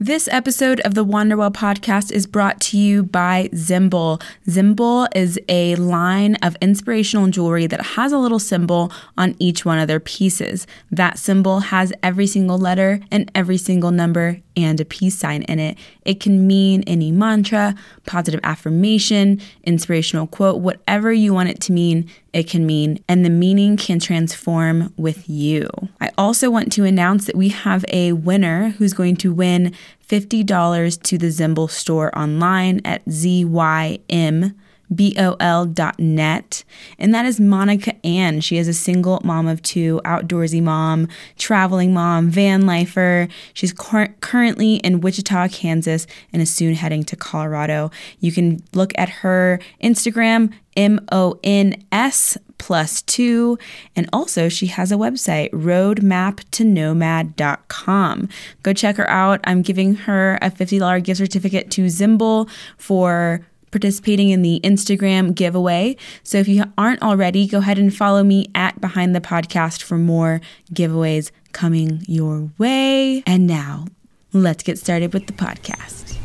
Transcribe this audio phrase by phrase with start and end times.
[0.00, 4.22] This episode of the Wanderwell podcast is brought to you by Zimble.
[4.46, 9.80] Zimble is a line of inspirational jewelry that has a little symbol on each one
[9.80, 10.68] of their pieces.
[10.92, 15.58] That symbol has every single letter and every single number and a peace sign in
[15.58, 15.78] it.
[16.04, 17.74] It can mean any mantra,
[18.06, 23.30] positive affirmation, inspirational quote, whatever you want it to mean, it can mean, and the
[23.30, 25.68] meaning can transform with you.
[26.00, 29.74] I also want to announce that we have a winner who's going to win
[30.08, 34.54] $50 to the Zimble store online at ZYM
[34.90, 36.64] bol.net.
[36.98, 38.40] And that is Monica Ann.
[38.40, 43.28] She is a single mom of two, outdoorsy mom, traveling mom, van lifer.
[43.54, 47.90] She's cur- currently in Wichita, Kansas, and is soon heading to Colorado.
[48.20, 53.58] You can look at her Instagram, M O N S plus two.
[53.96, 58.28] And also, she has a website, roadmaptonomad.com.
[58.62, 59.40] Go check her out.
[59.44, 65.96] I'm giving her a $50 gift certificate to Zimble for participating in the Instagram giveaway.
[66.22, 69.98] So if you aren't already, go ahead and follow me at Behind the Podcast for
[69.98, 70.40] more
[70.72, 73.22] giveaways coming your way.
[73.26, 73.86] And now,
[74.32, 76.16] let's get started with the podcast.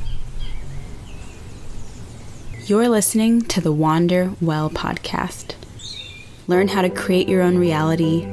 [2.66, 5.56] You're listening to the Wander Well podcast.
[6.48, 8.26] Learn how to create your own reality,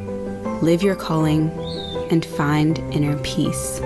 [0.63, 1.51] live your calling,
[2.11, 3.81] and find inner peace.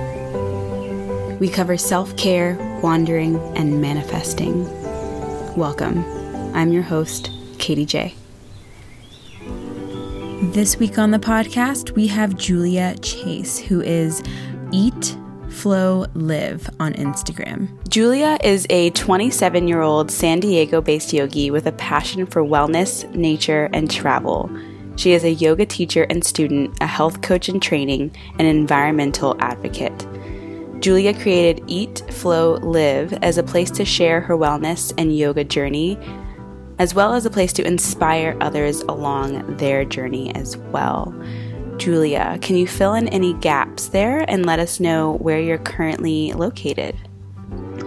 [1.40, 4.64] We cover self care, wandering, and manifesting
[5.56, 6.04] Welcome.
[6.52, 8.12] I'm your host, Katie J.
[10.52, 14.20] This week on the podcast, we have Julia Chase, who is
[14.72, 15.16] Eat,
[15.50, 17.68] Flow, Live on Instagram.
[17.88, 23.08] Julia is a 27 year old San Diego based yogi with a passion for wellness,
[23.14, 24.50] nature, and travel.
[24.96, 28.10] She is a yoga teacher and student, a health coach in training,
[28.40, 30.04] and an environmental advocate.
[30.84, 35.98] Julia created Eat, Flow, Live as a place to share her wellness and yoga journey,
[36.78, 41.14] as well as a place to inspire others along their journey as well.
[41.78, 46.34] Julia, can you fill in any gaps there and let us know where you're currently
[46.34, 46.94] located?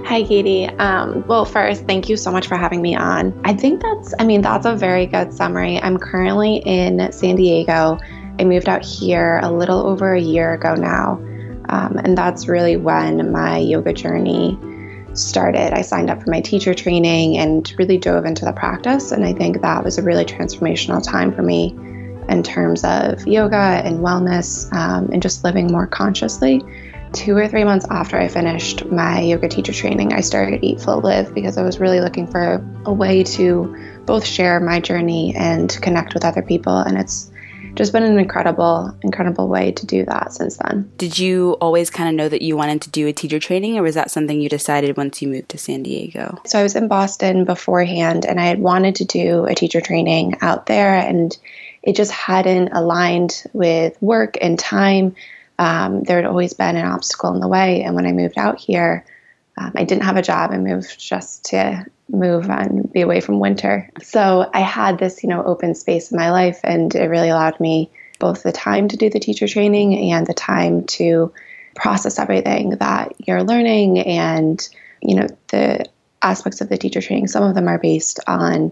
[0.05, 0.66] Hi, Katie.
[0.66, 3.39] Um, well, first, thank you so much for having me on.
[3.45, 5.77] I think that's, I mean, that's a very good summary.
[5.77, 7.99] I'm currently in San Diego.
[8.39, 11.22] I moved out here a little over a year ago now.
[11.69, 14.57] Um, and that's really when my yoga journey
[15.13, 15.73] started.
[15.73, 19.11] I signed up for my teacher training and really dove into the practice.
[19.11, 21.75] And I think that was a really transformational time for me
[22.29, 26.63] in terms of yoga and wellness um, and just living more consciously.
[27.13, 30.99] Two or three months after I finished my yoga teacher training, I started Eat Flow
[30.99, 35.69] Live because I was really looking for a way to both share my journey and
[35.81, 36.78] connect with other people.
[36.78, 37.31] And it's
[37.77, 40.91] just been an incredible, incredible way to do that since then.
[40.97, 43.83] Did you always kind of know that you wanted to do a teacher training, or
[43.83, 46.37] was that something you decided once you moved to San Diego?
[46.45, 50.35] So I was in Boston beforehand, and I had wanted to do a teacher training
[50.41, 51.37] out there, and
[51.83, 55.16] it just hadn't aligned with work and time.
[55.59, 58.59] Um, there had always been an obstacle in the way, and when I moved out
[58.59, 59.05] here,
[59.57, 60.51] um, I didn't have a job.
[60.51, 63.90] I moved just to move and be away from winter.
[64.01, 67.59] So I had this, you know, open space in my life, and it really allowed
[67.59, 71.34] me both the time to do the teacher training and the time to
[71.75, 74.67] process everything that you're learning and,
[75.01, 75.85] you know, the
[76.22, 77.28] aspects of the teacher training.
[77.28, 78.72] Some of them are based on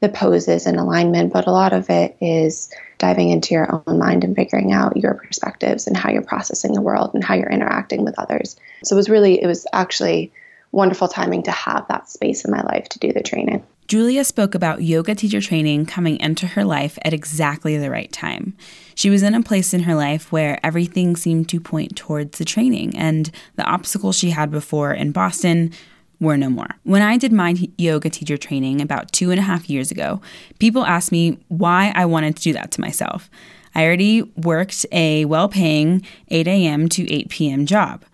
[0.00, 4.24] the poses and alignment, but a lot of it is diving into your own mind
[4.24, 8.04] and figuring out your perspectives and how you're processing the world and how you're interacting
[8.04, 8.56] with others.
[8.82, 10.32] So it was really, it was actually
[10.72, 13.64] wonderful timing to have that space in my life to do the training.
[13.88, 18.56] Julia spoke about yoga teacher training coming into her life at exactly the right time.
[18.94, 22.44] She was in a place in her life where everything seemed to point towards the
[22.44, 25.72] training, and the obstacles she had before in Boston
[26.20, 26.68] were no more.
[26.84, 30.20] When I did my yoga teacher training about two and a half years ago,
[30.60, 33.28] people asked me why I wanted to do that to myself.
[33.74, 36.88] I already worked a well paying 8 a.m.
[36.90, 37.66] to 8 p.m.
[37.66, 38.04] job.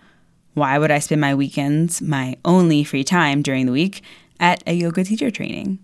[0.57, 4.01] Why would I spend my weekends, my only free time during the week,
[4.41, 5.79] at a yoga teacher training?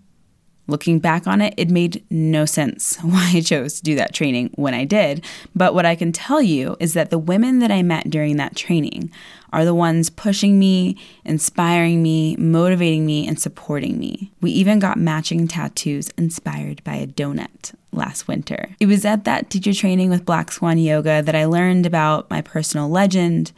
[0.67, 4.51] Looking back on it, it made no sense why I chose to do that training
[4.55, 5.27] when I did.
[5.55, 8.57] But what I can tell you is that the women that I met during that
[8.57, 9.11] training
[9.53, 14.33] are the ones pushing me, inspiring me, motivating me, and supporting me.
[14.41, 18.71] We even got matching tattoos inspired by a donut last winter.
[18.81, 22.41] It was at that teacher training with Black Swan Yoga that I learned about my
[22.41, 23.53] personal legend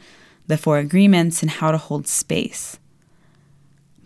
[0.47, 2.79] the four agreements, and how to hold space.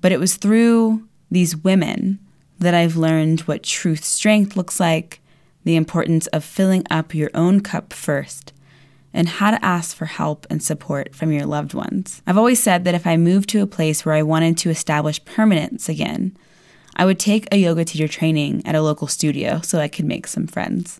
[0.02, 2.20] But it was through these women
[2.60, 5.22] that I've learned what truth strength looks like,
[5.64, 8.54] the importance of filling up your own cup first,
[9.14, 12.22] and how to ask for help and support from your loved ones.
[12.28, 15.24] I've always said that if I moved to a place where I wanted to establish
[15.26, 16.38] permanence again,
[16.96, 20.28] I would take a yoga teacher training at a local studio so I could make
[20.28, 21.00] some friends.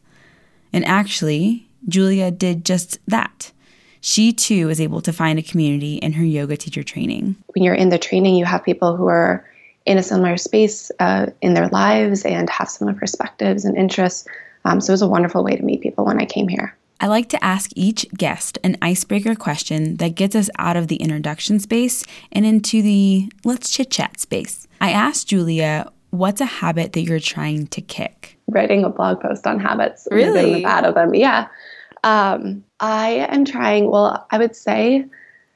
[0.72, 3.52] And actually, Julia did just that.
[4.02, 7.36] She too was able to find a community in her yoga teacher training.
[7.54, 9.46] When you're in the training, you have people who are
[9.86, 14.28] in a similar space uh, in their lives and have similar perspectives and interests.
[14.66, 16.76] Um, so it was a wonderful way to meet people when I came here.
[17.02, 20.98] I like to ask each guest an icebreaker question that gets us out of the
[20.98, 24.68] introduction space and into the let's chit chat space.
[24.82, 28.38] I asked Julia, what's a habit that you're trying to kick?
[28.48, 30.08] Writing a blog post on habits.
[30.12, 30.56] Really?
[30.56, 31.14] The bad of them.
[31.14, 31.48] Yeah.
[32.04, 35.06] Um, I am trying, well, I would say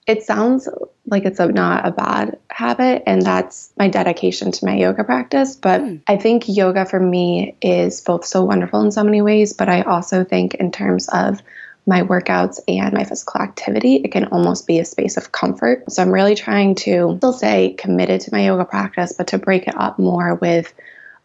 [0.06, 0.68] it sounds
[1.06, 5.56] like it's a, not a bad habit, and that's my dedication to my yoga practice.
[5.56, 6.01] But mm.
[6.07, 9.81] I think yoga for me is both so wonderful in so many ways, but I
[9.84, 11.42] also think in terms of
[11.86, 15.92] my workouts and my physical activity, it can almost be a space of comfort.
[15.92, 19.68] So I'm really trying to still stay committed to my yoga practice, but to break
[19.68, 20.74] it up more with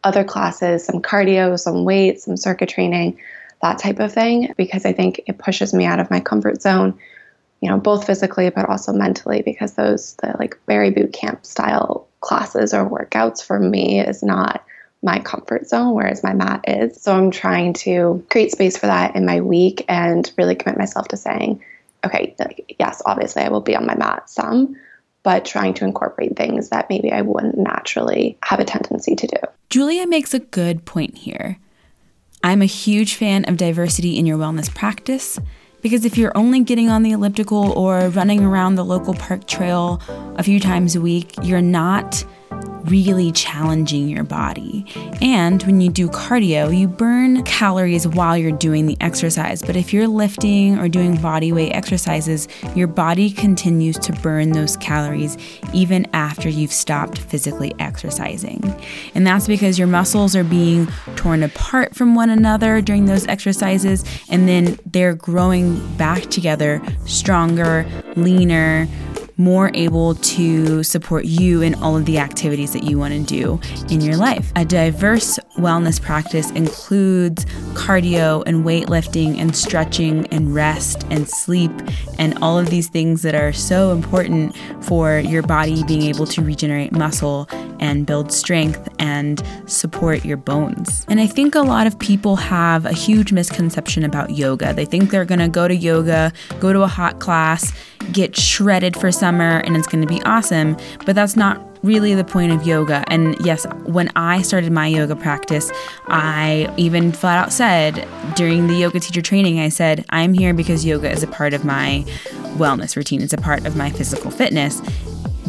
[0.02, 3.18] other classes, some cardio, some weights, some circuit training,
[3.62, 6.98] that type of thing, because I think it pushes me out of my comfort zone
[7.60, 12.08] you know, both physically but also mentally, because those the like Barre boot camp style
[12.20, 14.64] classes or workouts for me is not
[15.02, 17.00] my comfort zone, whereas my mat is.
[17.00, 21.08] So I'm trying to create space for that in my week and really commit myself
[21.08, 21.62] to saying,
[22.04, 24.76] okay, like, yes, obviously I will be on my mat some,
[25.22, 29.38] but trying to incorporate things that maybe I wouldn't naturally have a tendency to do.
[29.70, 31.58] Julia makes a good point here.
[32.42, 35.38] I'm a huge fan of diversity in your wellness practice
[35.82, 40.00] because if you're only getting on the elliptical or running around the local park trail
[40.36, 42.24] a few times a week, you're not
[42.84, 44.84] really challenging your body.
[45.20, 49.62] And when you do cardio, you burn calories while you're doing the exercise.
[49.62, 54.76] But if you're lifting or doing body weight exercises, your body continues to burn those
[54.76, 55.36] calories
[55.72, 58.62] even after you've stopped physically exercising.
[59.14, 64.04] And that's because your muscles are being torn apart from one another during those exercises,
[64.30, 67.86] and then they're growing back together stronger,
[68.16, 68.88] leaner
[69.38, 73.60] more able to support you in all of the activities that you want to do
[73.88, 74.52] in your life.
[74.56, 77.44] A diverse wellness practice includes
[77.74, 81.70] cardio and weightlifting and stretching and rest and sleep
[82.18, 86.42] and all of these things that are so important for your body being able to
[86.42, 87.48] regenerate muscle
[87.78, 91.06] and build strength and support your bones.
[91.08, 94.72] And I think a lot of people have a huge misconception about yoga.
[94.72, 97.72] They think they're going to go to yoga, go to a hot class,
[98.12, 100.76] get shredded for summer and it's going to be awesome.
[101.04, 103.04] But that's not really the point of yoga.
[103.08, 105.70] And yes, when I started my yoga practice,
[106.06, 110.84] I even flat out said during the yoga teacher training, I said, I'm here because
[110.84, 112.04] yoga is a part of my
[112.56, 114.80] wellness routine, it's a part of my physical fitness.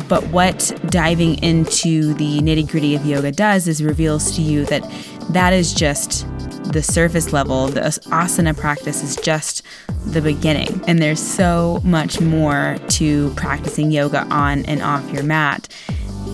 [0.08, 4.84] But what diving into the nitty gritty of yoga does is reveals to you that
[5.30, 6.26] that is just
[6.72, 7.68] the surface level.
[7.68, 9.64] The asana practice is just
[10.06, 10.82] the beginning.
[10.88, 15.68] And there's so much more to practicing yoga on and off your mat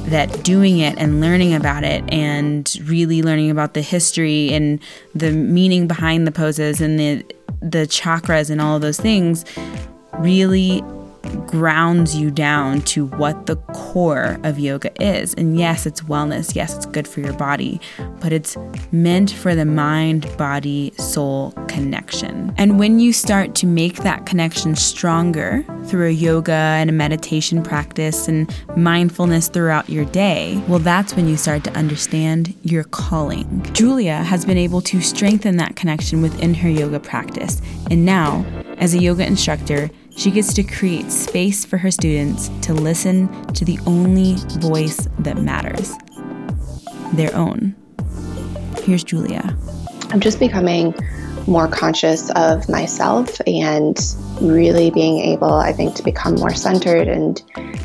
[0.08, 4.80] that doing it and learning about it and really learning about the history and
[5.16, 7.26] the meaning behind the poses and the
[7.62, 9.44] the chakras and all of those things
[10.20, 10.84] really
[11.48, 15.34] grounds you down to what the core of yoga is.
[15.36, 16.56] And yes, it's wellness.
[16.56, 17.80] Yes, it's good for your body,
[18.20, 18.58] but it's
[18.92, 22.54] meant for the mind, body, soul connection.
[22.58, 27.64] And when you start to make that connection stronger through a yoga and a meditation
[27.64, 33.62] practice and mindfulness throughout your day, well, that's when you start to understand your calling.
[33.74, 37.62] Julia has been able to strengthen that connection within her yoga practice.
[37.90, 38.46] And now,
[38.78, 43.66] as a yoga instructor, she gets to create space for her students to listen to
[43.66, 45.94] the only voice that matters
[47.14, 47.76] their own.
[48.84, 49.56] Here's Julia.
[50.12, 50.96] I'm just becoming
[51.48, 53.98] more conscious of myself and
[54.42, 57.38] really being able, I think, to become more centered and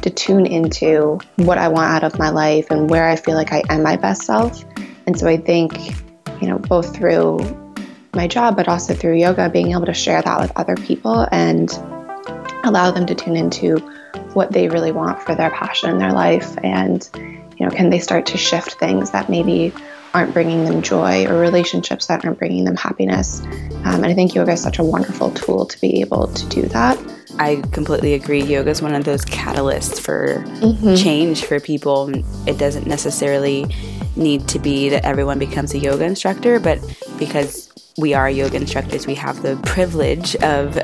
[0.02, 3.52] to tune into what I want out of my life and where I feel like
[3.52, 4.64] I am my best self.
[5.06, 5.72] And so I think,
[6.40, 7.38] you know, both through
[8.14, 11.70] my job, but also through yoga, being able to share that with other people and
[12.64, 13.78] allow them to tune into
[14.34, 17.98] what they really want for their passion in their life and you know can they
[17.98, 19.72] start to shift things that maybe
[20.12, 23.42] aren't bringing them joy or relationships that aren't bringing them happiness.
[23.84, 26.62] Um, and i think yoga is such a wonderful tool to be able to do
[26.62, 26.98] that.
[27.38, 28.42] I completely agree.
[28.42, 30.94] Yoga is one of those catalysts for mm-hmm.
[30.96, 32.10] change for people.
[32.46, 33.66] It doesn't necessarily
[34.16, 36.78] need to be that everyone becomes a yoga instructor but
[37.18, 40.74] because we are yoga instructors we have the privilege of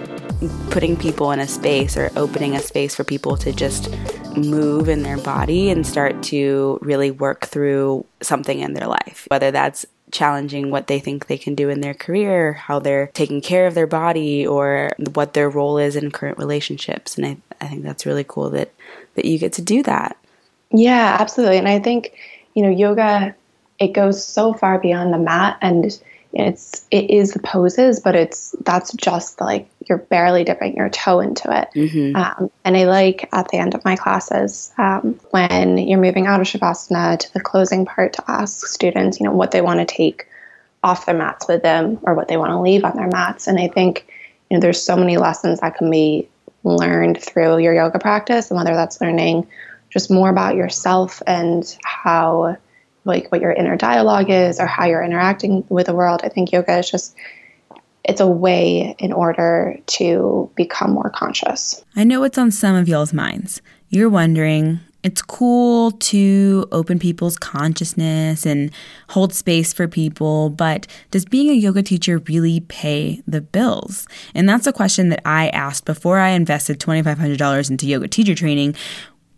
[0.70, 3.90] putting people in a space or opening a space for people to just
[4.36, 9.50] move in their body and start to really work through something in their life, whether
[9.50, 13.66] that's challenging what they think they can do in their career, how they're taking care
[13.66, 17.16] of their body, or what their role is in current relationships.
[17.16, 18.72] And I, I think that's really cool that,
[19.14, 20.16] that you get to do that.
[20.70, 21.58] Yeah, absolutely.
[21.58, 22.12] And I think,
[22.54, 23.34] you know, yoga,
[23.78, 25.98] it goes so far beyond the mat and
[26.32, 31.20] it's it is the poses, but it's that's just like you're barely dipping your toe
[31.20, 31.68] into it.
[31.74, 32.16] Mm-hmm.
[32.16, 36.40] Um, and I like at the end of my classes um, when you're moving out
[36.40, 39.86] of shavasana to the closing part to ask students, you know, what they want to
[39.86, 40.26] take
[40.82, 43.46] off their mats with them or what they want to leave on their mats.
[43.46, 44.06] And I think
[44.50, 46.28] you know there's so many lessons that can be
[46.64, 49.46] learned through your yoga practice, and whether that's learning
[49.90, 52.56] just more about yourself and how
[53.04, 56.20] like what your inner dialogue is or how you're interacting with the world.
[56.24, 57.16] I think yoga is just
[58.06, 61.84] it's a way in order to become more conscious.
[61.96, 63.60] I know it's on some of y'all's minds.
[63.88, 68.70] You're wondering, it's cool to open people's consciousness and
[69.08, 74.06] hold space for people, but does being a yoga teacher really pay the bills?
[74.34, 78.74] And that's a question that I asked before I invested $2,500 into yoga teacher training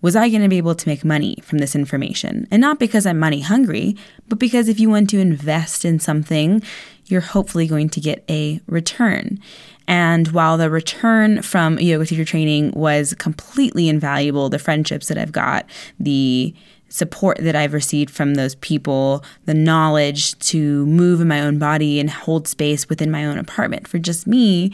[0.00, 2.46] was I going to be able to make money from this information?
[2.50, 3.96] And not because I'm money hungry,
[4.28, 6.62] but because if you want to invest in something,
[7.08, 9.38] you're hopefully going to get a return.
[9.86, 15.32] And while the return from yoga teacher training was completely invaluable, the friendships that I've
[15.32, 15.64] got,
[15.98, 16.54] the
[16.90, 22.00] support that I've received from those people, the knowledge to move in my own body
[22.00, 24.72] and hold space within my own apartment for just me,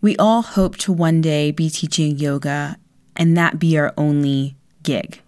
[0.00, 2.76] we all hope to one day be teaching yoga
[3.16, 5.20] and that be our only gig.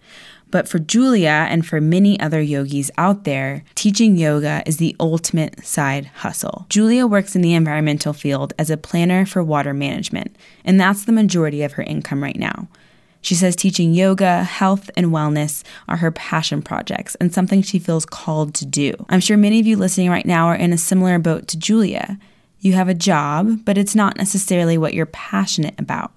[0.49, 5.65] But for Julia and for many other yogis out there, teaching yoga is the ultimate
[5.65, 6.65] side hustle.
[6.69, 11.11] Julia works in the environmental field as a planner for water management, and that's the
[11.11, 12.67] majority of her income right now.
[13.21, 18.05] She says teaching yoga, health, and wellness are her passion projects and something she feels
[18.05, 18.93] called to do.
[19.09, 22.17] I'm sure many of you listening right now are in a similar boat to Julia.
[22.59, 26.11] You have a job, but it's not necessarily what you're passionate about.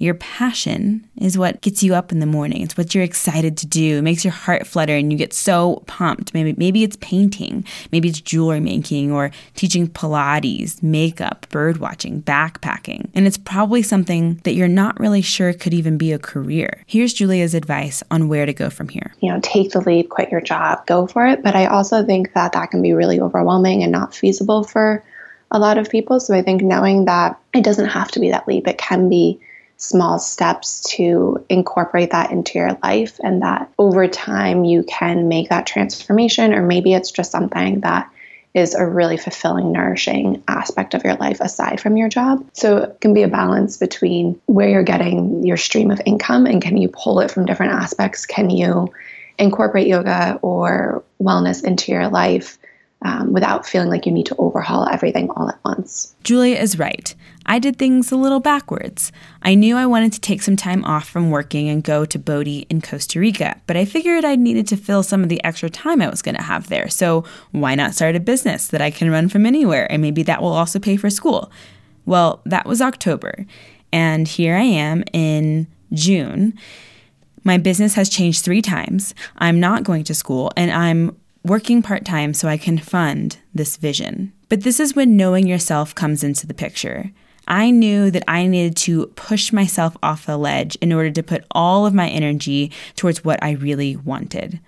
[0.00, 2.62] Your passion is what gets you up in the morning.
[2.62, 3.98] It's what you're excited to do.
[3.98, 6.32] It makes your heart flutter and you get so pumped.
[6.32, 13.10] Maybe maybe it's painting, maybe it's jewelry making or teaching Pilates, makeup, bird watching, backpacking.
[13.14, 16.82] And it's probably something that you're not really sure could even be a career.
[16.86, 19.12] Here's Julia's advice on where to go from here.
[19.20, 22.32] You know, take the leap, quit your job, go for it, but I also think
[22.32, 25.04] that that can be really overwhelming and not feasible for
[25.50, 26.20] a lot of people.
[26.20, 29.38] So I think knowing that it doesn't have to be that leap, it can be
[29.80, 35.48] small steps to incorporate that into your life and that over time you can make
[35.48, 38.08] that transformation or maybe it's just something that
[38.52, 42.44] is a really fulfilling nourishing aspect of your life aside from your job.
[42.52, 46.60] So it can be a balance between where you're getting your stream of income and
[46.60, 48.26] can you pull it from different aspects?
[48.26, 48.92] Can you
[49.38, 52.58] incorporate yoga or wellness into your life
[53.02, 56.14] um, without feeling like you need to overhaul everything all at once.
[56.22, 57.14] Julia is right.
[57.46, 59.10] I did things a little backwards.
[59.42, 62.66] I knew I wanted to take some time off from working and go to Bodie
[62.68, 66.02] in Costa Rica, but I figured I needed to fill some of the extra time
[66.02, 66.88] I was going to have there.
[66.88, 70.42] So why not start a business that I can run from anywhere and maybe that
[70.42, 71.50] will also pay for school?
[72.06, 73.46] Well, that was October,
[73.92, 76.58] and here I am in June.
[77.44, 79.14] My business has changed three times.
[79.36, 83.76] I'm not going to school, and I'm working part time so I can fund this
[83.76, 84.32] vision.
[84.48, 87.10] But this is when knowing yourself comes into the picture.
[87.48, 91.44] I knew that I needed to push myself off the ledge in order to put
[91.50, 94.60] all of my energy towards what I really wanted.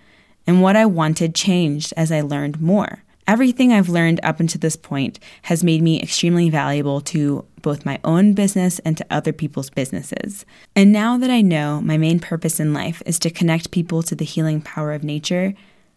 [0.46, 3.04] And what I wanted changed as I learned more.
[3.28, 8.00] Everything I've learned up until this point has made me extremely valuable to both my
[8.02, 10.44] own business and to other people's businesses.
[10.74, 14.16] And now that I know my main purpose in life is to connect people to
[14.16, 15.54] the healing power of nature,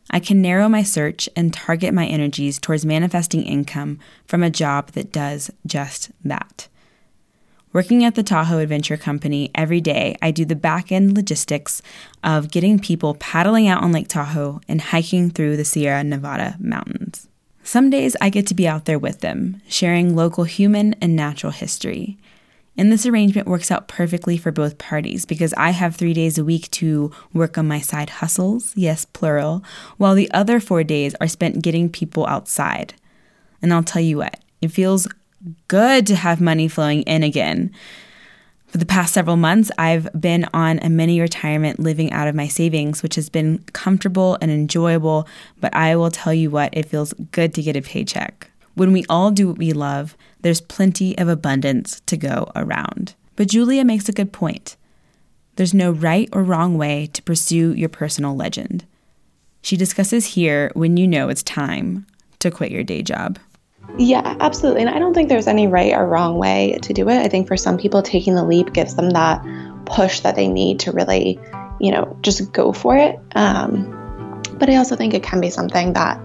[0.10, 4.92] I can narrow my search and target my energies towards manifesting income from a job
[4.92, 6.68] that does just that.
[7.74, 11.82] Working at the Tahoe Adventure Company every day, I do the back end logistics
[12.24, 17.28] of getting people paddling out on Lake Tahoe and hiking through the Sierra Nevada mountains.
[17.66, 21.52] Some days I get to be out there with them, sharing local human and natural
[21.52, 22.18] history.
[22.78, 26.44] And this arrangement works out perfectly for both parties because I have three days a
[26.44, 29.64] week to work on my side hustles, yes, plural,
[29.98, 32.94] while the other four days are spent getting people outside.
[33.62, 35.08] And I'll tell you what, it feels
[35.68, 37.72] good to have money flowing in again.
[38.68, 42.50] For the past several months, I've been on a mini retirement living out of my
[42.50, 45.30] savings, which has been comfortable and enjoyable,
[45.62, 48.52] but I will tell you what, it feels good to get a paycheck.
[48.74, 53.16] When we all do what we love, there's plenty of abundance to go around.
[53.36, 54.78] But Julia makes a good point.
[55.56, 58.86] There's no right or wrong way to pursue your personal legend.
[59.64, 62.06] She discusses here when you know it's time
[62.38, 63.40] to quit your day job.
[63.98, 64.82] Yeah, absolutely.
[64.82, 67.18] And I don't think there's any right or wrong way to do it.
[67.18, 69.44] I think for some people, taking the leap gives them that
[69.88, 71.40] push that they need to really,
[71.80, 73.20] you know, just go for it.
[73.34, 76.20] Um, but I also think it can be something that,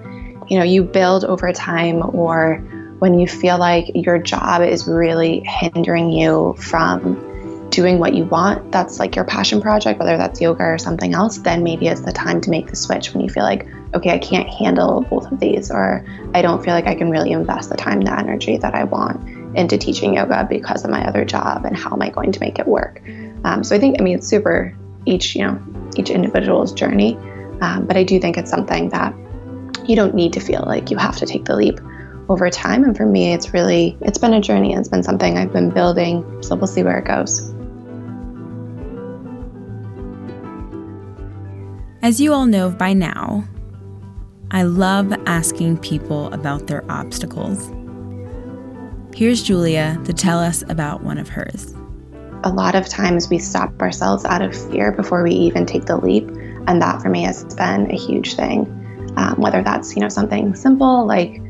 [0.51, 2.63] you know, you build over time or
[3.01, 7.27] when you feel like your job is really hindering you from
[7.71, 11.39] doing what you want, that's like your passion project, whether that's yoga or something else,
[11.39, 14.19] then maybe it's the time to make the switch when you feel like, okay, I
[14.19, 16.05] can't handle both of these, or
[16.35, 19.57] I don't feel like I can really invest the time, the energy that I want
[19.57, 22.59] into teaching yoga because of my other job, and how am I going to make
[22.59, 23.01] it work?
[23.45, 24.77] Um, so I think, I mean, it's super
[25.07, 25.59] each, you know,
[25.97, 27.17] each individual's journey,
[27.63, 29.15] um, but I do think it's something that
[29.89, 31.81] you don't need to feel like you have to take the leap
[32.31, 32.85] over time.
[32.85, 34.73] And for me, it's really, it's been a journey.
[34.73, 36.25] It's been something I've been building.
[36.43, 37.53] So we'll see where it goes.
[42.03, 43.45] As you all know by now,
[44.53, 47.71] I love asking people about their obstacles.
[49.15, 51.75] Here's Julia to tell us about one of hers.
[52.45, 55.97] A lot of times we stop ourselves out of fear before we even take the
[55.97, 56.29] leap,
[56.67, 58.77] and that for me has been a huge thing.
[59.17, 61.43] Um, whether that's you know something simple like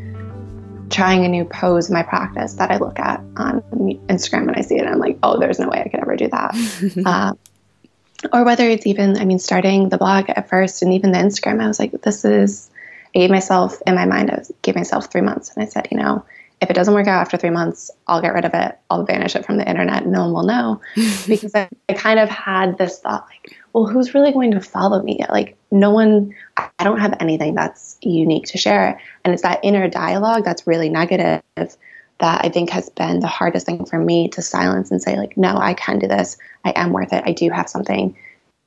[0.90, 3.62] trying a new pose in my practice that I look at on
[4.08, 6.16] Instagram and I see it, and I'm like, oh, there's no way I could ever
[6.16, 7.02] do that.
[7.06, 7.32] uh,
[8.32, 11.62] or whether it's even, I mean, starting the blog at first and even the Instagram,
[11.62, 12.70] I was like, this is,
[13.14, 15.54] I gave myself, in my mind, I gave myself three months.
[15.54, 16.24] And I said, you know,
[16.60, 18.78] if it doesn't work out after three months, I'll get rid of it.
[18.90, 20.06] I'll banish it from the internet.
[20.06, 20.80] No one will know.
[21.26, 25.02] because I, I kind of had this thought like, well, who's really going to follow
[25.02, 25.24] me?
[25.30, 29.00] Like, no one, I don't have anything that's unique to share.
[29.24, 33.64] And it's that inner dialogue that's really negative that I think has been the hardest
[33.64, 36.36] thing for me to silence and say, like, no, I can do this.
[36.64, 37.24] I am worth it.
[37.24, 38.14] I do have something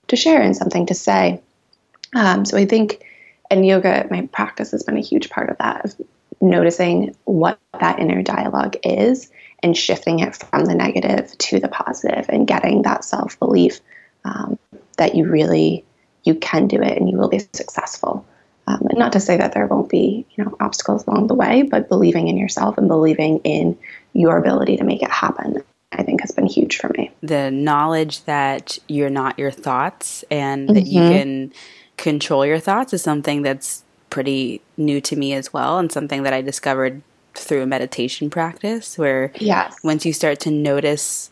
[0.07, 1.41] to share and something to say.
[2.15, 3.05] Um, so I think,
[3.51, 5.95] and yoga, my practice has been a huge part of that, of
[6.43, 12.25] noticing what that inner dialogue is and shifting it from the negative to the positive
[12.29, 13.79] and getting that self belief
[14.25, 14.59] um,
[14.97, 15.85] that you really
[16.23, 18.25] you can do it and you will be successful.
[18.65, 21.63] Um, and not to say that there won't be you know obstacles along the way,
[21.63, 23.77] but believing in yourself and believing in
[24.13, 25.63] your ability to make it happen
[25.97, 27.11] I think has been huge for me.
[27.21, 30.75] The knowledge that you're not your thoughts and mm-hmm.
[30.75, 31.17] that you mm-hmm.
[31.17, 31.53] can
[31.97, 36.33] control your thoughts is something that's pretty new to me as well, and something that
[36.33, 37.01] I discovered
[37.33, 39.75] through a meditation practice where yes.
[39.83, 41.31] once you start to notice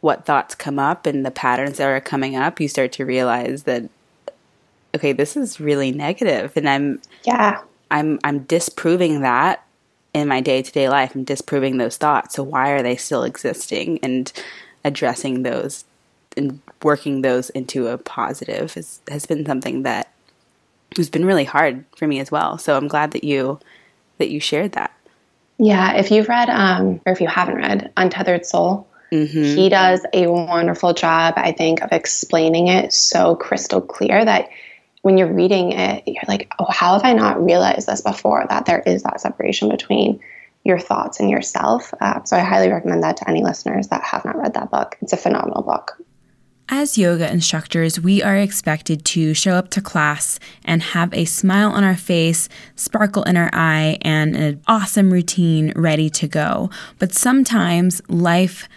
[0.00, 3.62] what thoughts come up and the patterns that are coming up, you start to realize
[3.62, 3.88] that
[4.94, 7.62] okay, this is really negative and I'm yeah.
[7.92, 9.64] I'm I'm disproving that
[10.12, 11.14] in my day to day life.
[11.14, 12.34] I'm disproving those thoughts.
[12.34, 14.00] So why are they still existing?
[14.02, 14.32] And
[14.82, 15.84] addressing those
[16.36, 20.05] and working those into a positive has, has been something that
[20.96, 22.58] has been really hard for me as well.
[22.58, 23.58] So I'm glad that you
[24.18, 24.92] that you shared that.
[25.58, 29.42] Yeah, if you've read um, or if you haven't read Untethered Soul, mm-hmm.
[29.42, 34.50] he does a wonderful job, I think, of explaining it so crystal clear that
[35.02, 38.44] when you're reading it, you're like, oh, how have I not realized this before?
[38.48, 40.20] That there is that separation between
[40.64, 41.94] your thoughts and yourself.
[42.00, 44.96] Uh, so I highly recommend that to any listeners that have not read that book.
[45.00, 45.96] It's a phenomenal book.
[46.68, 51.70] As yoga instructors, we are expected to show up to class and have a smile
[51.70, 56.68] on our face, sparkle in our eye, and an awesome routine ready to go.
[56.98, 58.68] But sometimes life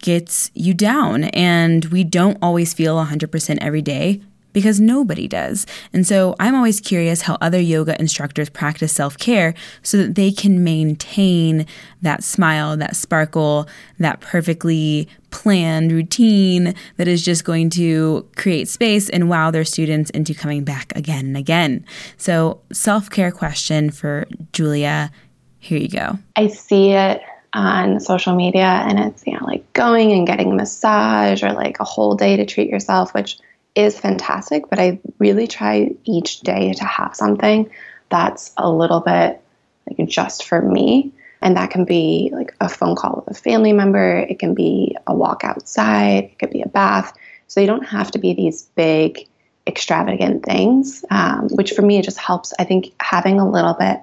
[0.00, 4.20] gets you down, and we don't always feel 100% every day
[4.54, 5.66] because nobody does.
[5.92, 10.32] And so I'm always curious how other yoga instructors practice self care so that they
[10.32, 11.66] can maintain
[12.00, 19.10] that smile, that sparkle, that perfectly planned routine that is just going to create space
[19.10, 21.84] and wow their students into coming back again and again.
[22.16, 25.10] So, self care question for Julia.
[25.58, 26.18] Here you go.
[26.36, 27.22] I see it
[27.54, 31.80] on social media and it's, you know, like going and getting a massage or like
[31.80, 33.38] a whole day to treat yourself, which
[33.74, 37.70] is fantastic, but I really try each day to have something
[38.08, 39.40] that's a little bit
[39.88, 41.12] like just for me.
[41.42, 44.96] And that can be like a phone call with a family member, it can be
[45.06, 47.12] a walk outside, it could be a bath.
[47.48, 49.28] So you don't have to be these big,
[49.66, 52.54] extravagant things, um, which for me, it just helps.
[52.58, 54.00] I think having a little bit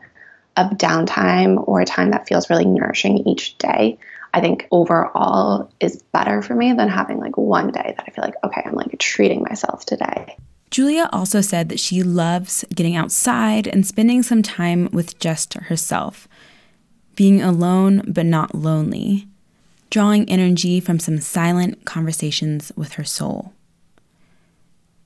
[0.58, 3.98] of downtime or a time that feels really nourishing each day
[4.34, 8.24] I think overall is better for me than having like one day that I feel
[8.24, 10.38] like, okay, I'm like treating myself today.
[10.70, 16.28] Julia also said that she loves getting outside and spending some time with just herself.
[17.16, 19.28] being alone but not lonely,
[19.90, 23.54] drawing energy from some silent conversations with her soul.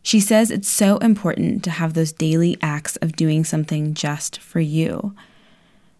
[0.01, 4.59] She says it's so important to have those daily acts of doing something just for
[4.59, 5.15] you.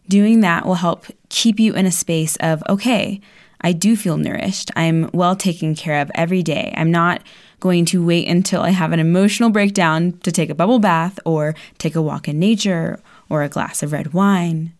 [0.07, 3.21] Doing that will help keep you in a space of, okay,
[3.61, 4.69] I do feel nourished.
[4.75, 6.73] I'm well taken care of every day.
[6.77, 7.23] I'm not
[7.59, 11.55] going to wait until I have an emotional breakdown to take a bubble bath or
[11.79, 14.73] take a walk in nature or a glass of red wine.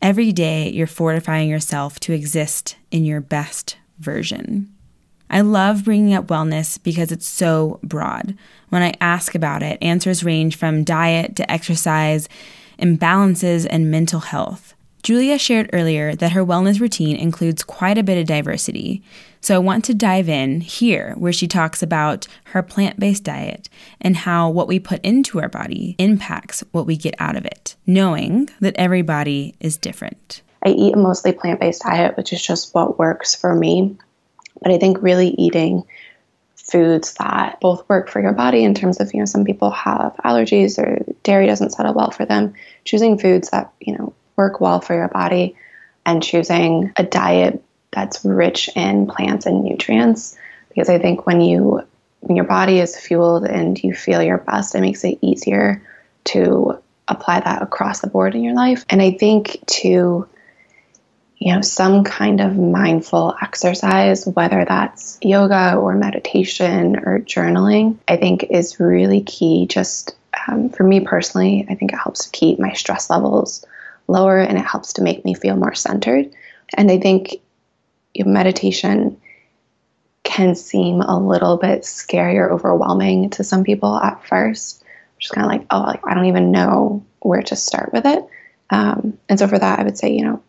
[0.00, 4.72] Every day, you're fortifying yourself to exist in your best version.
[5.28, 8.36] I love bringing up wellness because it's so broad.
[8.70, 12.28] When I ask about it, answers range from diet to exercise,
[12.80, 14.74] imbalances, and mental health.
[15.02, 19.02] Julia shared earlier that her wellness routine includes quite a bit of diversity.
[19.40, 23.70] So I want to dive in here where she talks about her plant based diet
[24.00, 27.76] and how what we put into our body impacts what we get out of it,
[27.86, 30.42] knowing that everybody is different.
[30.62, 33.96] I eat a mostly plant based diet, which is just what works for me.
[34.60, 35.84] But I think really eating
[36.70, 40.14] foods that both work for your body in terms of, you know, some people have
[40.24, 42.54] allergies or dairy doesn't settle well for them.
[42.84, 45.56] Choosing foods that, you know, work well for your body
[46.06, 50.36] and choosing a diet that's rich in plants and nutrients.
[50.68, 51.82] Because I think when you
[52.20, 55.82] when your body is fueled and you feel your best, it makes it easier
[56.24, 56.78] to
[57.08, 58.84] apply that across the board in your life.
[58.88, 60.28] And I think to
[61.40, 68.18] you know, some kind of mindful exercise, whether that's yoga or meditation or journaling, I
[68.18, 69.66] think is really key.
[69.66, 70.14] Just
[70.46, 73.64] um, for me personally, I think it helps to keep my stress levels
[74.06, 76.30] lower and it helps to make me feel more centered.
[76.74, 77.36] And I think
[78.12, 79.18] you know, meditation
[80.24, 84.84] can seem a little bit scary or overwhelming to some people at first.
[85.18, 88.26] Just kind of like, oh, like I don't even know where to start with it.
[88.68, 90.42] Um, and so for that, I would say, you know,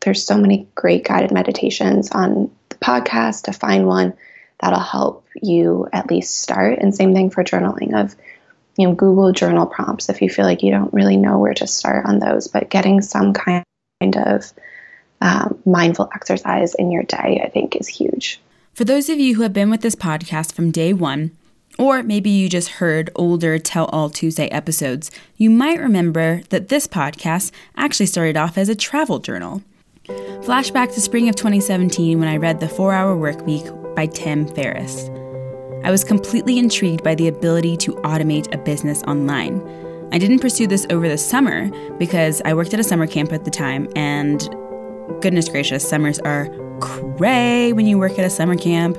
[0.00, 4.14] there's so many great guided meditations on the podcast to find one
[4.60, 6.78] that'll help you at least start.
[6.78, 8.14] And same thing for journaling of,
[8.76, 11.66] you know, Google journal prompts if you feel like you don't really know where to
[11.66, 13.64] start on those, but getting some kind
[14.16, 14.52] of
[15.20, 18.40] um, mindful exercise in your day, I think, is huge.
[18.72, 21.32] For those of you who have been with this podcast from day one,
[21.78, 26.86] or maybe you just heard older Tell All Tuesday episodes, you might remember that this
[26.86, 29.62] podcast actually started off as a travel journal.
[30.44, 34.46] Flashback to spring of 2017 when I read The 4 Hour Work Week by Tim
[34.46, 35.08] Ferriss.
[35.84, 39.60] I was completely intrigued by the ability to automate a business online.
[40.12, 43.44] I didn't pursue this over the summer because I worked at a summer camp at
[43.44, 44.40] the time, and
[45.20, 46.48] goodness gracious, summers are
[46.80, 48.98] cray when you work at a summer camp.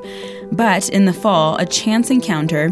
[0.51, 2.69] But in the fall, a chance encounter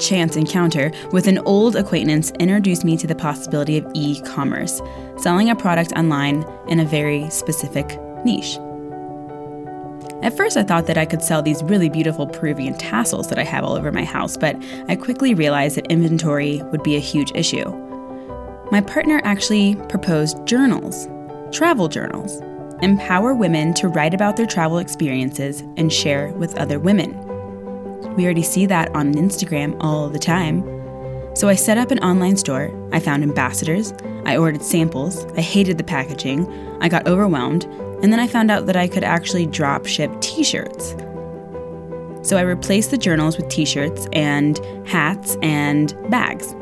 [0.00, 4.80] chance encounter with an old acquaintance introduced me to the possibility of e commerce,
[5.22, 8.58] selling a product online in a very specific niche.
[10.22, 13.44] At first, I thought that I could sell these really beautiful Peruvian tassels that I
[13.44, 14.56] have all over my house, but
[14.88, 17.70] I quickly realized that inventory would be a huge issue.
[18.70, 21.08] My partner actually proposed journals,
[21.52, 22.40] travel journals,
[22.82, 27.16] empower women to write about their travel experiences and share with other women.
[28.14, 30.79] We already see that on Instagram all the time.
[31.40, 32.70] So I set up an online store.
[32.92, 33.94] I found ambassadors.
[34.26, 35.24] I ordered samples.
[35.38, 36.46] I hated the packaging.
[36.82, 37.64] I got overwhelmed.
[38.02, 40.90] And then I found out that I could actually drop ship t shirts.
[42.20, 46.54] So I replaced the journals with t shirts and hats and bags.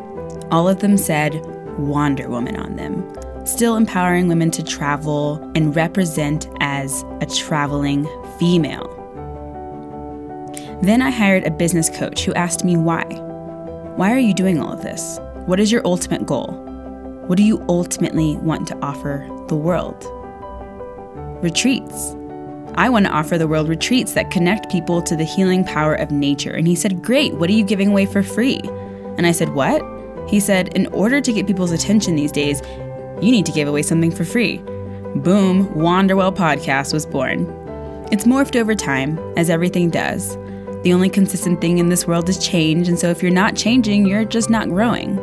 [0.53, 1.45] All of them said
[1.77, 3.05] Wonder Woman on them,
[3.45, 8.07] still empowering women to travel and represent as a traveling
[8.39, 8.87] female.
[10.83, 13.28] Then I hired a business coach who asked me why.
[13.99, 15.19] Why are you doing all of this?
[15.47, 16.53] What is your ultimate goal?
[17.27, 20.05] What do you ultimately want to offer the world?
[21.43, 22.15] Retreats.
[22.77, 26.13] I want to offer the world retreats that connect people to the healing power of
[26.13, 26.53] nature.
[26.53, 28.61] And he said, Great, what are you giving away for free?
[29.17, 29.83] And I said, What?
[30.29, 32.63] He said, In order to get people's attention these days,
[33.21, 34.59] you need to give away something for free.
[35.17, 37.47] Boom, Wanderwell Podcast was born.
[38.13, 40.37] It's morphed over time, as everything does.
[40.89, 44.07] The only consistent thing in this world is change, and so if you're not changing,
[44.07, 45.21] you're just not growing.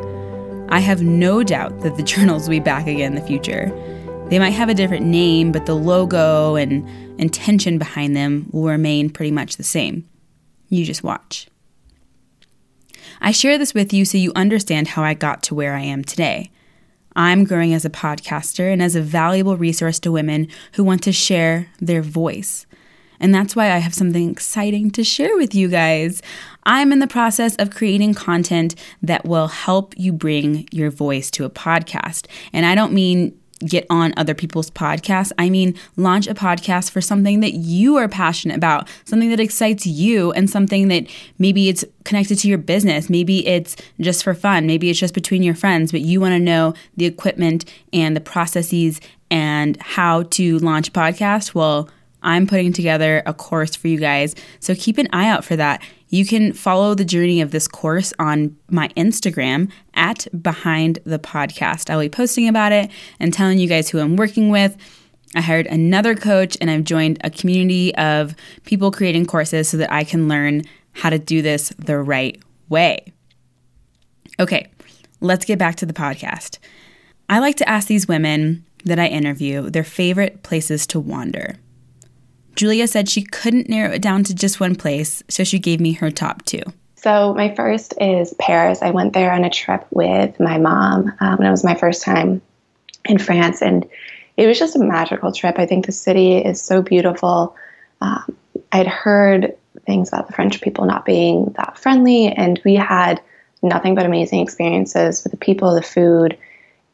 [0.68, 3.72] I have no doubt that the journals will be back again in the future.
[4.28, 6.88] They might have a different name, but the logo and
[7.20, 10.08] intention behind them will remain pretty much the same.
[10.68, 11.48] You just watch.
[13.20, 16.04] I share this with you so you understand how I got to where I am
[16.04, 16.52] today.
[17.16, 21.12] I'm growing as a podcaster and as a valuable resource to women who want to
[21.12, 22.66] share their voice.
[23.20, 26.22] And that's why I have something exciting to share with you guys.
[26.64, 31.44] I'm in the process of creating content that will help you bring your voice to
[31.44, 32.26] a podcast.
[32.52, 35.32] And I don't mean get on other people's podcasts.
[35.38, 39.86] I mean, launch a podcast for something that you are passionate about, something that excites
[39.86, 41.06] you, and something that
[41.38, 43.08] maybe it's connected to your business.
[43.08, 44.66] Maybe it's just for fun.
[44.66, 48.20] Maybe it's just between your friends, but you want to know the equipment and the
[48.20, 49.00] processes
[49.30, 51.54] and how to launch a podcast.
[51.54, 51.88] Well,
[52.26, 54.34] I'm putting together a course for you guys.
[54.60, 55.80] So keep an eye out for that.
[56.08, 61.88] You can follow the journey of this course on my Instagram at Behind the Podcast.
[61.88, 64.76] I'll be posting about it and telling you guys who I'm working with.
[65.34, 68.34] I hired another coach and I've joined a community of
[68.64, 70.62] people creating courses so that I can learn
[70.92, 73.12] how to do this the right way.
[74.40, 74.68] Okay,
[75.20, 76.58] let's get back to the podcast.
[77.28, 81.56] I like to ask these women that I interview their favorite places to wander.
[82.56, 85.92] Julia said she couldn't narrow it down to just one place, so she gave me
[85.92, 86.62] her top two.
[86.96, 88.82] So, my first is Paris.
[88.82, 92.02] I went there on a trip with my mom, um, and it was my first
[92.02, 92.40] time
[93.04, 93.86] in France, and
[94.36, 95.58] it was just a magical trip.
[95.58, 97.54] I think the city is so beautiful.
[98.00, 98.36] Um,
[98.72, 103.20] I'd heard things about the French people not being that friendly, and we had
[103.62, 106.36] nothing but amazing experiences with the people, the food,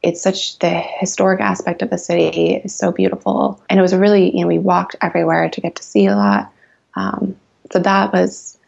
[0.02, 3.62] it's such the historic aspect of the city is so beautiful.
[3.68, 6.52] And it was really you know we walked everywhere to get to see a lot.
[6.94, 7.36] Um,
[7.72, 8.58] so that was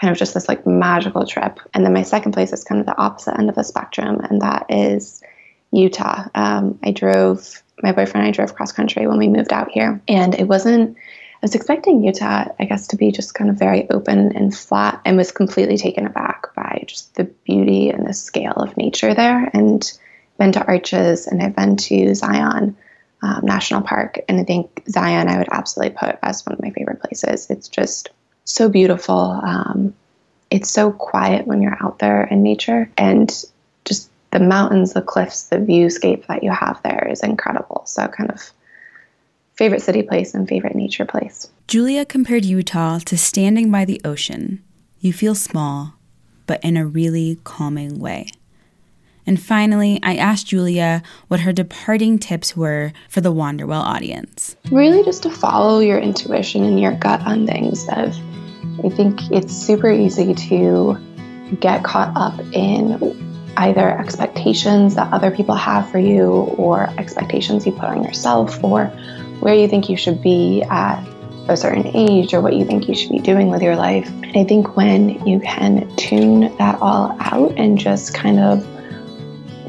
[0.00, 1.60] kind of just this like magical trip.
[1.74, 4.40] And then my second place is kind of the opposite end of the spectrum and
[4.40, 5.22] that is
[5.70, 6.28] utah.
[6.34, 10.00] Um, i drove my boyfriend and i drove cross country when we moved out here.
[10.08, 10.96] And it wasn't
[11.42, 15.00] I was expecting Utah, I guess, to be just kind of very open and flat,
[15.04, 19.50] and was completely taken aback by just the beauty and the scale of nature there.
[19.52, 19.92] And
[20.38, 22.76] been to Arches and I've been to Zion
[23.22, 24.18] um, National Park.
[24.28, 27.48] And I think Zion I would absolutely put as one of my favorite places.
[27.50, 28.10] It's just
[28.44, 29.16] so beautiful.
[29.16, 29.94] Um,
[30.50, 33.32] it's so quiet when you're out there in nature and
[33.84, 37.82] just the mountains, the cliffs, the viewscape that you have there is incredible.
[37.86, 38.50] So kind of
[39.54, 41.48] favorite city place and favorite nature place.
[41.68, 44.62] Julia compared Utah to standing by the ocean.
[44.98, 45.94] You feel small,
[46.46, 48.28] but in a really calming way.
[49.26, 54.56] And finally, I asked Julia what her departing tips were for the Wanderwell audience.
[54.70, 57.88] Really, just to follow your intuition and your gut on things.
[57.88, 58.16] Of,
[58.84, 60.98] I think it's super easy to
[61.60, 67.72] get caught up in either expectations that other people have for you or expectations you
[67.72, 68.86] put on yourself or
[69.40, 71.04] where you think you should be at
[71.48, 74.10] a certain age or what you think you should be doing with your life.
[74.34, 78.66] I think when you can tune that all out and just kind of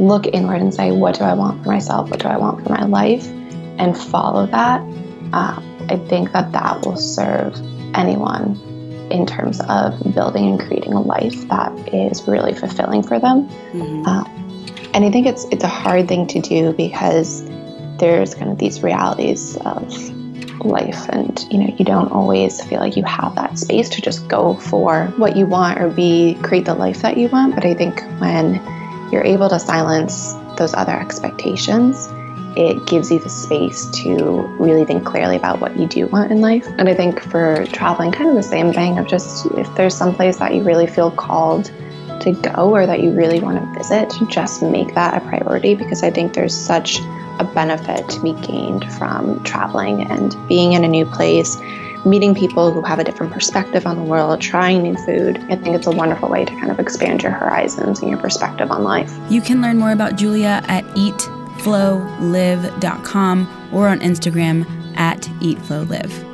[0.07, 2.09] look inward and say, what do I want for myself?
[2.09, 3.25] What do I want for my life?
[3.77, 4.81] And follow that.
[5.33, 7.55] Uh, I think that that will serve
[7.95, 8.59] anyone
[9.11, 13.47] in terms of building and creating a life that is really fulfilling for them.
[13.47, 14.05] Mm-hmm.
[14.05, 14.23] Uh,
[14.93, 17.43] and I think it's it's a hard thing to do because
[17.97, 19.91] there's kind of these realities of
[20.65, 24.27] life and you know you don't always feel like you have that space to just
[24.27, 27.73] go for what you want or be create the life that you want but i
[27.73, 28.55] think when
[29.13, 32.09] you're able to silence those other expectations,
[32.55, 36.41] it gives you the space to really think clearly about what you do want in
[36.41, 36.65] life.
[36.77, 40.15] And I think for traveling, kind of the same thing of just if there's some
[40.15, 41.71] place that you really feel called
[42.21, 46.03] to go or that you really want to visit, just make that a priority because
[46.03, 46.99] I think there's such
[47.39, 51.57] a benefit to be gained from traveling and being in a new place
[52.05, 55.37] meeting people who have a different perspective on the world, trying new food.
[55.49, 58.71] I think it's a wonderful way to kind of expand your horizons and your perspective
[58.71, 59.13] on life.
[59.29, 64.65] You can learn more about Julia at eatflowlive.com or on Instagram
[64.97, 66.32] at eatflowlive.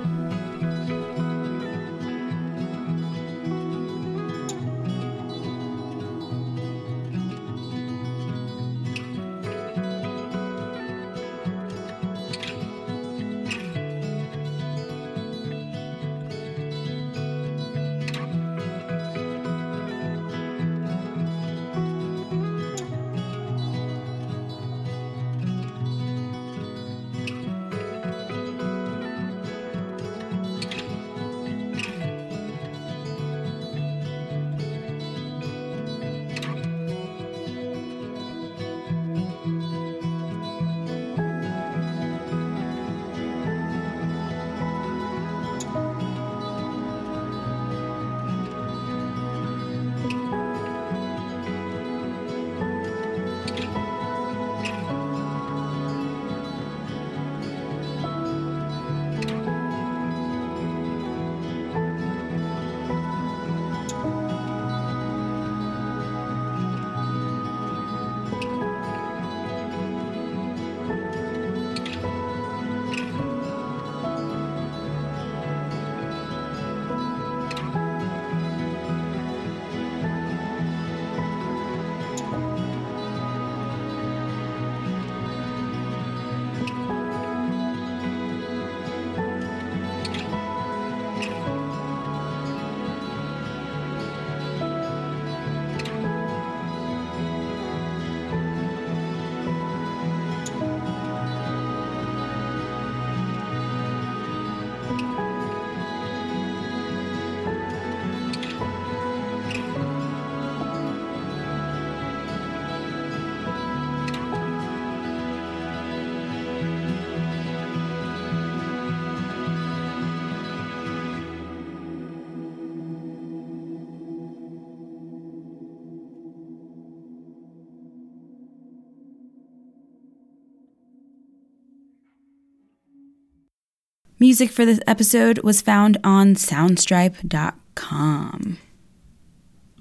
[134.22, 138.58] Music for this episode was found on soundstripe.com.